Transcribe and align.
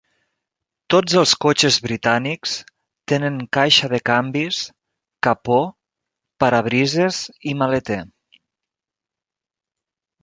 Tots 0.93 1.15
els 1.19 1.33
cotxes 1.43 1.75
britànics 1.87 2.55
tenen 3.13 3.37
caixa 3.57 3.89
de 3.91 3.99
canvis, 4.11 4.63
capó, 5.29 5.61
parabrises 6.45 7.21
i 7.53 7.57
maleter 7.61 8.03